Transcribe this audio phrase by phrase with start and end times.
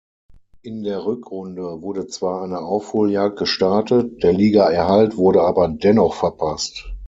[0.63, 6.91] In der Rückrunde wurde zwar eine Aufholjagd gestartet, der Ligaerhalt wurde aber dennoch verpasst.